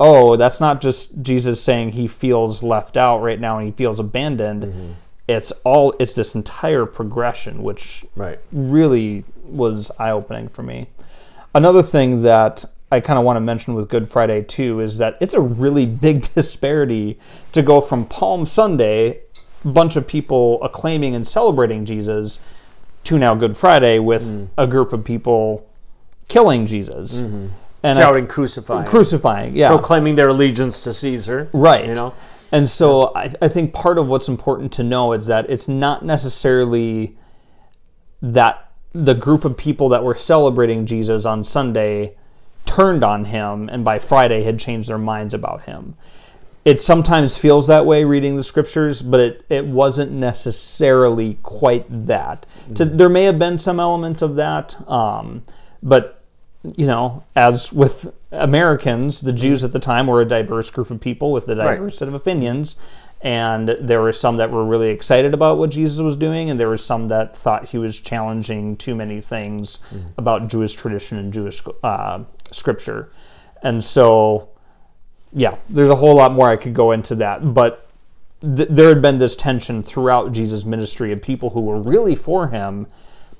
[0.00, 4.00] "Oh, that's not just Jesus saying he feels left out right now and he feels
[4.00, 4.96] abandoned."
[5.28, 8.38] It's all it's this entire progression, which Right.
[8.52, 10.86] really was eye opening for me.
[11.52, 15.16] Another thing that I kind of want to mention with Good Friday too is that
[15.20, 17.18] it's a really big disparity
[17.52, 19.20] to go from Palm Sunday,
[19.64, 22.38] a bunch of people acclaiming and celebrating Jesus,
[23.04, 24.48] to now Good Friday with mm.
[24.58, 25.68] a group of people
[26.28, 27.48] killing Jesus mm-hmm.
[27.82, 28.86] and I- Shouting, crucifying.
[28.86, 31.48] crucifying, yeah, proclaiming their allegiance to Caesar.
[31.52, 31.86] Right.
[31.86, 32.14] You know?
[32.52, 36.04] And so I, I think part of what's important to know is that it's not
[36.04, 37.16] necessarily
[38.22, 42.16] that the group of people that were celebrating Jesus on Sunday
[42.66, 45.96] turned on him and by Friday had changed their minds about him.
[46.64, 52.44] It sometimes feels that way reading the scriptures, but it, it wasn't necessarily quite that.
[52.74, 55.44] To, there may have been some element of that, um,
[55.82, 56.16] but
[56.76, 61.00] you know, as with Americans, the Jews at the time were a diverse group of
[61.00, 62.74] people with a diverse set of opinions.
[63.22, 66.68] And there were some that were really excited about what Jesus was doing, and there
[66.68, 69.78] were some that thought he was challenging too many things
[70.18, 73.08] about Jewish tradition and Jewish uh, scripture.
[73.62, 74.50] And so,
[75.32, 77.54] yeah, there's a whole lot more I could go into that.
[77.54, 77.88] But
[78.42, 82.48] th- there had been this tension throughout Jesus' ministry of people who were really for
[82.48, 82.86] him,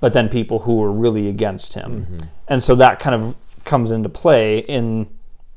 [0.01, 2.19] but then people who were really against him.
[2.49, 5.09] And so that kind of comes into play in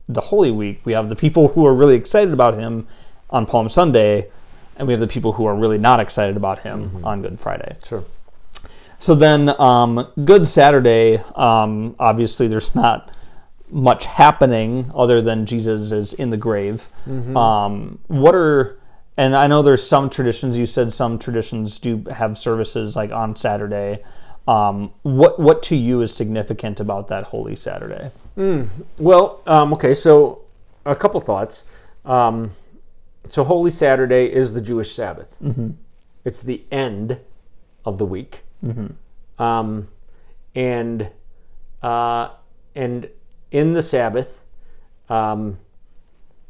[0.08, 0.82] the Holy Week.
[0.86, 2.86] We have the people who are really excited about him
[3.30, 4.30] on Palm Sunday,
[4.76, 7.76] and we have the people who are really not excited about him on Good Friday.
[7.86, 8.04] Sure.
[9.00, 13.12] So then, um, Good Saturday, um, obviously, there's not
[13.72, 16.88] much happening other than Jesus is in the grave.
[17.38, 18.80] Um, what are,
[19.16, 23.36] and I know there's some traditions, you said some traditions do have services like on
[23.36, 24.04] Saturday.
[24.48, 28.12] Um, what, what to you is significant about that Holy Saturday?
[28.98, 30.42] Well, um, okay, so
[30.86, 31.66] a couple thoughts.
[33.30, 35.38] So Holy Saturday is the Jewish Sabbath.
[36.26, 37.18] It's the end
[37.86, 38.42] of the week,
[39.38, 39.88] um,
[40.56, 41.08] and
[41.82, 42.30] uh,
[42.76, 43.10] and
[43.52, 44.42] in the Sabbath,
[45.10, 45.58] um,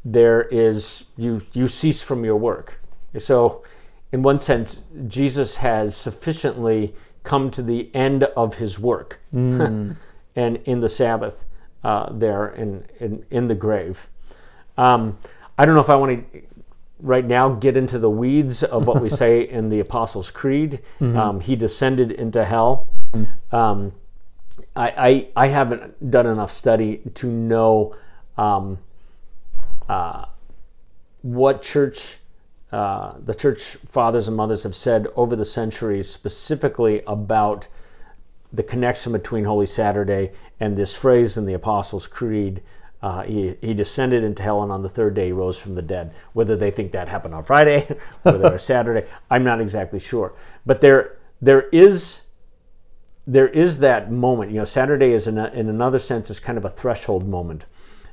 [0.04, 2.80] there is you you cease from your work.
[3.18, 3.62] So,
[4.12, 9.20] in one sense, Jesus has sufficiently come to the end of his work,
[10.36, 11.44] and in the Sabbath,
[11.84, 14.08] uh, there in, in in the grave.
[14.76, 15.18] Um,
[15.58, 16.40] I don't know if I want to
[17.02, 20.80] right now get into the weeds of what we say in the Apostles' Creed.
[21.16, 22.88] Um, he descended into hell.
[23.52, 23.92] Um,
[24.76, 27.96] I, I I haven't done enough study to know
[28.36, 28.78] um,
[29.88, 30.26] uh,
[31.22, 32.18] what church
[32.72, 37.66] uh, the church fathers and mothers have said over the centuries specifically about
[38.52, 42.62] the connection between Holy Saturday and this phrase in the Apostles' Creed.
[43.02, 45.82] Uh, he, he descended into hell and on the third day he rose from the
[45.82, 46.12] dead.
[46.34, 47.88] Whether they think that happened on Friday,
[48.22, 50.34] whether it's Saturday, I'm not exactly sure.
[50.66, 52.22] But there there is
[53.26, 54.50] there is that moment.
[54.50, 57.64] You know, Saturday is in, a, in another sense is kind of a threshold moment.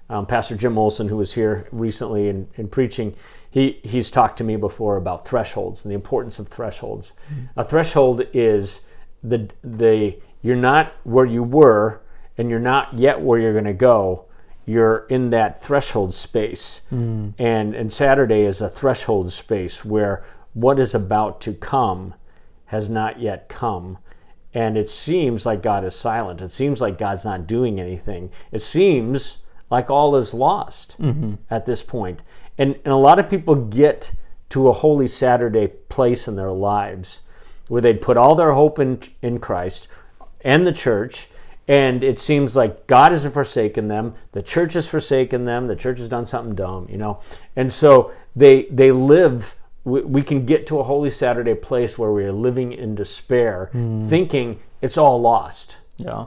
[0.09, 3.13] Um, Pastor Jim Olson, who was here recently in, in preaching,
[3.49, 7.13] he, he's talked to me before about thresholds and the importance of thresholds.
[7.57, 8.81] A threshold is
[9.23, 12.01] the the you're not where you were
[12.37, 14.26] and you're not yet where you're going to go.
[14.67, 17.29] You're in that threshold space, hmm.
[17.39, 22.13] and and Saturday is a threshold space where what is about to come
[22.65, 23.97] has not yet come
[24.57, 26.41] and it seems like God is silent.
[26.41, 28.31] It seems like God's not doing anything.
[28.51, 29.37] It seems
[29.69, 31.35] like all is lost mm-hmm.
[31.51, 32.23] at this point.
[32.57, 34.11] And, and a lot of people get
[34.49, 37.19] to a Holy Saturday place in their lives
[37.67, 39.89] where they'd put all their hope in, in Christ
[40.41, 41.29] and the church,
[41.67, 45.99] and it seems like God hasn't forsaken them, the church has forsaken them, the church
[45.99, 47.19] has done something dumb, you know.
[47.55, 49.55] And so they they live
[49.87, 53.69] we, we can get to a Holy Saturday place where we are living in despair,
[53.71, 54.07] hmm.
[54.09, 55.77] thinking it's all lost.
[55.95, 56.25] Yeah.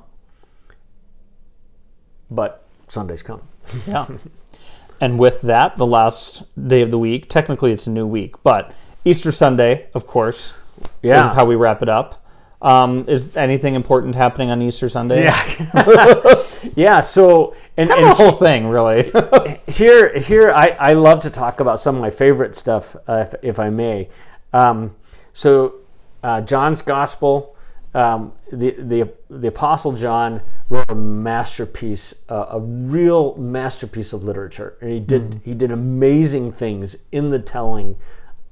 [2.30, 3.42] But Sunday's come.
[3.86, 4.06] Yeah.
[5.00, 8.72] and with that, the last day of the week, technically it's a new week, but
[9.04, 10.54] Easter Sunday, of course,
[11.02, 11.28] Yeah.
[11.28, 12.19] is how we wrap it up.
[12.62, 15.24] Um, is anything important happening on Easter Sunday?
[15.24, 16.44] Yeah.
[16.76, 17.00] yeah.
[17.00, 19.10] So, and, kind and of the whole thing, really.
[19.66, 23.34] here, here, I, I love to talk about some of my favorite stuff, uh, if,
[23.42, 24.08] if I may.
[24.52, 24.94] Um,
[25.32, 25.76] so,
[26.22, 27.56] uh, John's Gospel,
[27.94, 34.76] um, the, the the Apostle John wrote a masterpiece, uh, a real masterpiece of literature,
[34.80, 37.96] and he did he did amazing things in the telling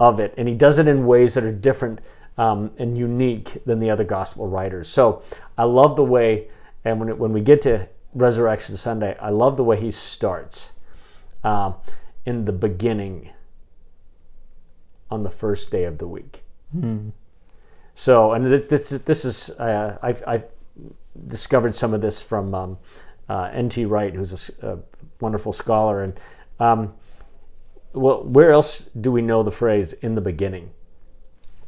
[0.01, 2.01] of it, and he does it in ways that are different
[2.39, 4.89] um, and unique than the other Gospel writers.
[4.89, 5.23] So,
[5.59, 6.49] I love the way,
[6.85, 10.71] and when it, when we get to Resurrection Sunday, I love the way he starts
[11.45, 11.73] uh,
[12.25, 13.31] in the beginning
[15.11, 16.43] on the first day of the week.
[17.95, 20.45] So, and this this is uh, I've, I've
[21.27, 22.79] discovered some of this from um,
[23.29, 23.87] uh, N.T.
[23.87, 24.79] Wright, who's a
[25.21, 26.21] wonderful scholar, and
[26.61, 26.95] um,
[27.95, 30.71] well, where else do we know the phrase "in the beginning"?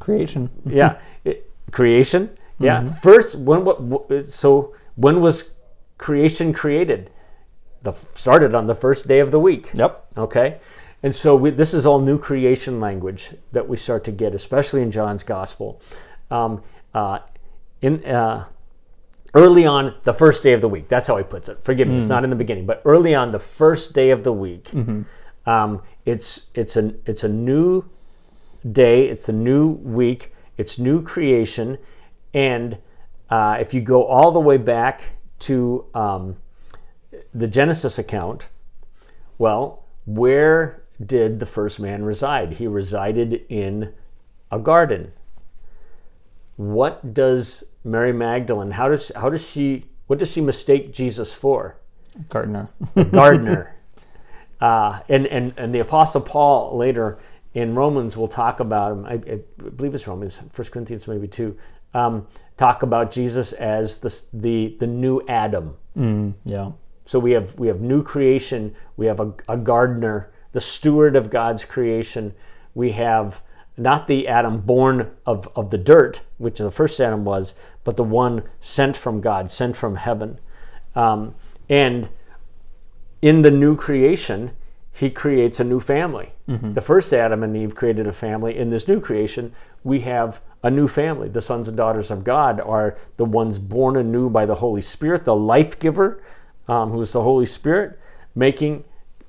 [0.01, 0.51] Creation.
[0.67, 2.31] yeah, it, creation.
[2.59, 5.51] Yeah, first when what so when was
[5.97, 7.11] creation created?
[7.83, 9.71] The started on the first day of the week.
[9.73, 10.07] Yep.
[10.19, 10.59] Okay,
[11.03, 14.83] and so we, this is all new creation language that we start to get, especially
[14.83, 15.81] in John's gospel.
[16.31, 17.21] Um, uh,
[17.81, 18.45] in uh,
[19.35, 20.89] early on the first day of the week.
[20.89, 21.59] That's how he puts it.
[21.65, 24.33] Forgive me, it's not in the beginning, but early on the first day of the
[24.33, 24.69] week.
[25.47, 27.85] Um, it's it's a it's a new
[28.73, 29.09] day.
[29.09, 30.35] It's a new week.
[30.57, 31.79] It's new creation,
[32.35, 32.77] and
[33.31, 35.03] uh, if you go all the way back
[35.41, 36.37] to um,
[37.33, 38.49] the Genesis account,
[39.39, 42.53] well, where did the first man reside?
[42.53, 43.95] He resided in
[44.51, 45.13] a garden.
[46.57, 48.73] What does Mary Magdalene?
[48.73, 49.87] How does how does she?
[50.09, 51.77] What does she mistake Jesus for?
[52.29, 52.69] Gardener.
[53.13, 53.77] gardener.
[54.61, 57.19] uh, and, and, and the Apostle Paul later
[57.55, 59.07] in Romans we'll talk about him.
[59.07, 61.57] I, I believe it's Romans, First Corinthians maybe too.
[61.95, 65.77] Um, talk about Jesus as the, the, the new Adam.
[66.45, 66.73] yeah.
[67.07, 68.75] So we have we have new creation.
[68.97, 72.33] We have a, a gardener, the steward of God's creation.
[72.75, 73.43] We have
[73.77, 78.05] not the Adam born of, of the dirt, which the first Adam was, but the
[78.05, 80.39] one sent from God, sent from heaven.
[80.95, 81.35] Um,
[81.69, 82.09] and
[83.23, 84.51] in the new creation,
[85.01, 86.31] he creates a new family.
[86.75, 88.59] The first Adam and Eve created a family.
[88.59, 91.31] In this new creation, we have a new family.
[91.31, 95.25] The sons and daughters of God are the ones born anew by the Holy Spirit,
[95.25, 96.23] the life giver,
[96.69, 97.99] um, who is the Holy Spirit,
[98.35, 98.85] making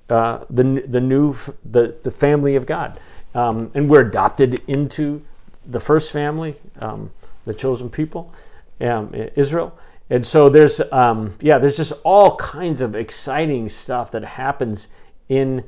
[0.10, 3.00] uh, the, the new the, the family of God.
[3.34, 5.22] Um, and we're adopted into
[5.66, 7.12] the first family, um,
[7.46, 8.34] the chosen people,
[8.82, 9.78] um, Israel.
[10.10, 14.90] And so there's um, yeah, there's just all kinds of exciting stuff that happens
[15.32, 15.64] in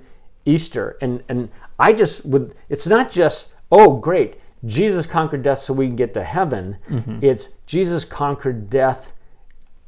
[0.45, 0.97] Easter.
[1.01, 1.49] And and
[1.79, 6.13] I just would it's not just oh great Jesus conquered death so we can get
[6.13, 6.77] to heaven.
[6.89, 7.19] Mm-hmm.
[7.21, 9.13] It's Jesus conquered death.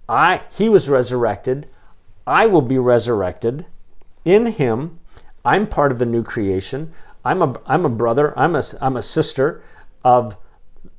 [0.08, 1.68] I he was resurrected.
[2.26, 3.66] I will be resurrected
[4.24, 5.00] in him.
[5.44, 6.94] I'm part of the new creation.
[7.26, 8.38] I'm a I'm a brother.
[8.40, 9.62] I'm a I'm a sister
[10.06, 10.38] of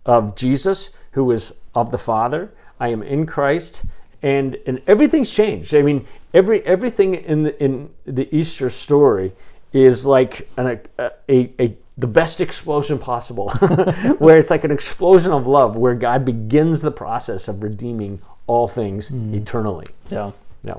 [0.05, 2.53] of Jesus who is of the Father.
[2.79, 3.83] I am in Christ,
[4.27, 5.73] and and everything's changed.
[5.73, 9.33] I mean, every everything in the, in the Easter story
[9.73, 13.51] is like an, a, a, a the best explosion possible,
[14.19, 18.67] where it's like an explosion of love, where God begins the process of redeeming all
[18.67, 19.87] things eternally.
[20.11, 20.33] Yeah.
[20.65, 20.79] Yeah.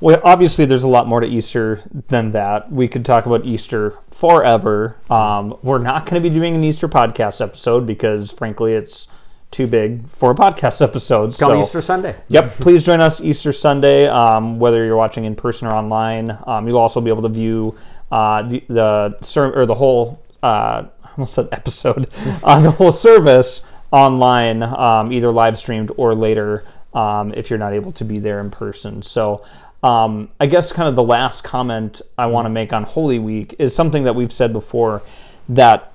[0.00, 2.70] Well, obviously, there's a lot more to Easter than that.
[2.70, 4.98] We could talk about Easter forever.
[5.08, 9.08] Um, we're not going to be doing an Easter podcast episode because, frankly, it's
[9.50, 11.36] too big for a podcast episode.
[11.38, 12.16] Come so, Easter Sunday.
[12.28, 12.56] Yep.
[12.56, 16.36] Please join us Easter Sunday, um, whether you're watching in person or online.
[16.46, 17.76] Um, you'll also be able to view
[18.10, 22.08] uh, the the ser- or the whole uh, I almost said episode,
[22.44, 27.72] uh, the whole service online, um, either live streamed or later um, if you're not
[27.72, 29.02] able to be there in person.
[29.02, 29.44] So.
[29.82, 33.54] Um, I guess kind of the last comment I want to make on Holy Week
[33.60, 35.02] is something that we've said before
[35.50, 35.92] that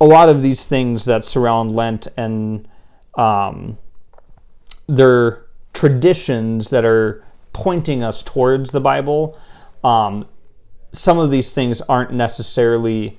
[0.00, 2.68] a lot of these things that surround Lent and
[3.14, 3.78] um,
[4.86, 9.38] they're traditions that are pointing us towards the Bible.
[9.84, 10.26] Um,
[10.92, 13.18] some of these things aren't necessarily,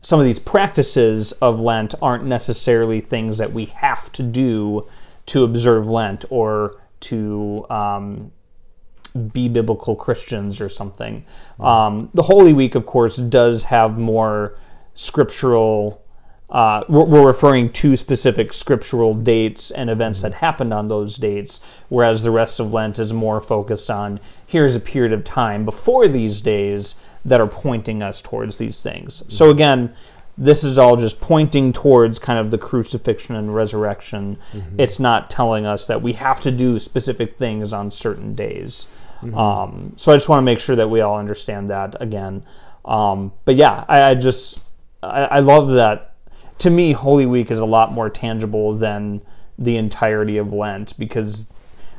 [0.00, 4.82] some of these practices of Lent aren't necessarily things that we have to do
[5.26, 8.32] to observe Lent or to um,
[9.32, 11.24] be biblical Christians or something.
[11.60, 14.56] Um, the Holy Week, of course, does have more
[14.94, 16.01] scriptural.
[16.52, 21.60] Uh, we're, we're referring to specific scriptural dates and events that happened on those dates,
[21.88, 26.06] whereas the rest of Lent is more focused on here's a period of time before
[26.08, 26.94] these days
[27.24, 29.22] that are pointing us towards these things.
[29.28, 29.94] So again,
[30.36, 34.36] this is all just pointing towards kind of the crucifixion and resurrection.
[34.78, 38.86] It's not telling us that we have to do specific things on certain days.
[39.34, 42.44] Um, so I just want to make sure that we all understand that again.
[42.84, 44.60] Um, but yeah, I, I just
[45.02, 46.11] I, I love that.
[46.62, 49.20] To me, Holy Week is a lot more tangible than
[49.58, 51.48] the entirety of Lent because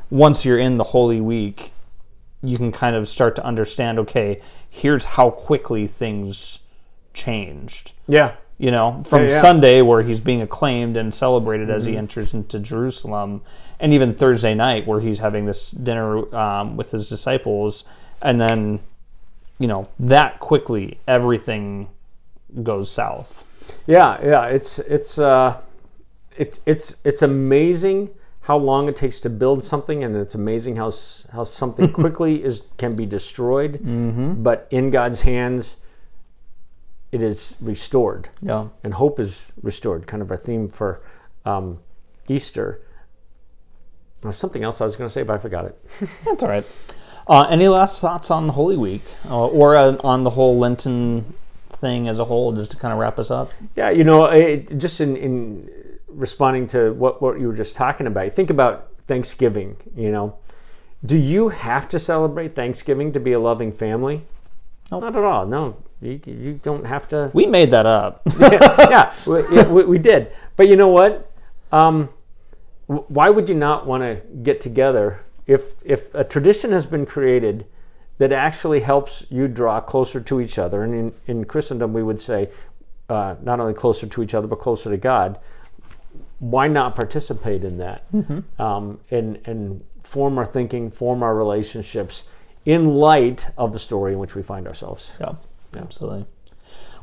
[0.08, 1.72] once you're in the Holy Week,
[2.42, 3.98] you can kind of start to understand.
[3.98, 4.38] Okay,
[4.70, 6.60] here's how quickly things
[7.12, 8.32] changed Yeah.
[8.56, 9.40] you know, from Yeah, yeah.
[9.42, 11.92] Sunday where he's being acclaimed and celebrated as Mm-hmm.
[11.92, 13.42] he enters into Jerusalem,
[13.80, 17.84] and even Thursday night where he's having this dinner um, with his disciples,
[18.22, 18.80] and then,
[19.58, 21.88] you know, that quickly everything
[22.62, 23.44] goes south.
[23.86, 25.60] Yeah, yeah, it's it's uh,
[26.36, 28.10] it's it's it's amazing
[28.40, 30.90] how long it takes to build something, and it's amazing how
[31.32, 34.42] how something quickly is can be destroyed, mm-hmm.
[34.42, 35.76] but in God's hands,
[37.12, 38.68] it is restored, Yeah.
[38.82, 40.06] and hope is restored.
[40.06, 41.00] Kind of our theme for
[41.44, 41.78] um,
[42.28, 42.80] Easter.
[44.20, 45.78] There's something else I was going to say, but I forgot it.
[46.24, 46.64] That's all right.
[47.26, 51.34] Uh, any last thoughts on Holy Week uh, or uh, on the whole Lenten
[51.84, 53.50] thing as a whole, just to kind of wrap us up?
[53.76, 55.70] Yeah, you know, it, just in, in
[56.08, 60.38] responding to what, what you were just talking about, think about Thanksgiving, you know.
[61.04, 64.22] Do you have to celebrate Thanksgiving to be a loving family?
[64.90, 65.02] Nope.
[65.02, 65.44] Not at all.
[65.44, 67.30] No, you, you don't have to.
[67.34, 68.22] We made that up.
[68.40, 70.32] yeah, we, yeah, we, we did.
[70.56, 71.30] But you know what?
[71.70, 72.08] Um,
[72.86, 77.66] why would you not want to get together if if a tradition has been created
[78.18, 80.84] that actually helps you draw closer to each other?
[80.84, 82.48] And in, in Christendom, we would say
[83.08, 85.38] uh, not only closer to each other but closer to God.
[86.38, 88.04] Why not participate in that
[88.58, 92.24] um, and and form our thinking, form our relationships
[92.66, 95.12] in light of the story in which we find ourselves?
[95.20, 95.34] Yeah,
[95.76, 96.26] absolutely.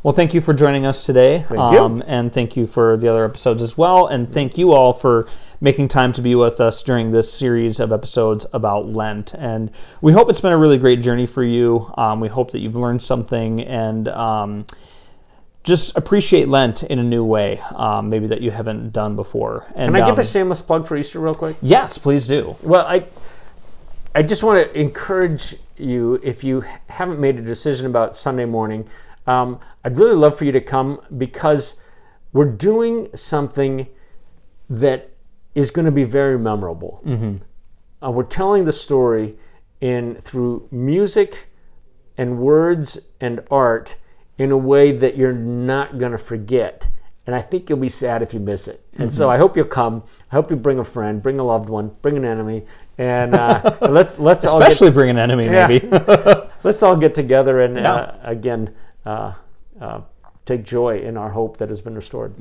[0.04, 1.46] Well, thank you for joining us today.
[1.48, 1.80] Thank you.
[1.80, 4.08] Um, and thank you for the other episodes as well.
[4.08, 5.28] And thank you all for
[5.60, 9.36] making time to be with us during this series of episodes about Lent.
[9.36, 9.70] And
[10.02, 11.94] we hope it's been a really great journey for you.
[11.98, 14.66] Um, we hope that you've learned something and um,
[15.64, 19.68] just appreciate Lent in a new way, um, maybe that you haven't done before.
[19.76, 21.58] And, Can I give um, a shameless plug for Easter real quick?
[21.62, 22.56] Yes, please do.
[22.64, 23.06] Well, I
[24.16, 28.90] I just want to encourage you if you haven't made a decision about Sunday morning.
[29.28, 31.76] Um, I'd really love for you to come because
[32.34, 33.88] we're doing something
[34.70, 35.10] that
[35.56, 37.02] is going to be very memorable.
[38.04, 39.38] Uh, we're telling the story
[39.82, 41.48] in through music
[42.18, 43.96] and words and art
[44.38, 46.88] in a way that you're not going to forget.
[47.28, 48.84] And I think you'll be sad if you miss it.
[48.98, 50.02] And so I hope you'll come.
[50.32, 52.64] I hope you bring a friend, bring a loved one, bring an enemy,
[52.98, 55.68] and uh, let's let's all get Especially bring an enemy, Yeah.
[55.68, 55.88] maybe.
[56.64, 57.94] let's all get together and Yeah.
[57.94, 58.74] uh, again
[59.06, 59.34] uh,
[59.80, 60.02] uh,
[60.46, 62.34] take joy in our hope that has been restored.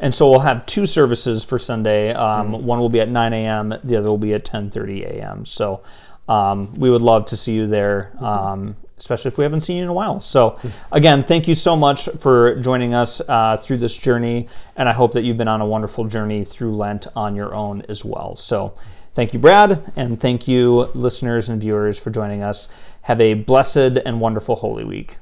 [0.00, 2.12] And so we'll have two services for Sunday.
[2.12, 2.66] Um, Mm-hmm.
[2.66, 3.74] One will be at 9 a.m.
[3.84, 5.46] The other will be at 10:30 a.m.
[5.46, 5.82] So
[6.28, 8.24] um, we would love to see you there, Mm-hmm.
[8.24, 10.20] um, especially if we haven't seen you in a while.
[10.20, 10.58] So
[10.92, 15.12] again, thank you so much for joining us uh, through this journey, and I hope
[15.12, 18.36] that you've been on a wonderful journey through Lent on your own as well.
[18.36, 18.74] So.
[19.14, 22.68] Thank you, Brad, and thank you, listeners and viewers, for joining us.
[23.02, 25.16] Have a blessed and wonderful Holy Week.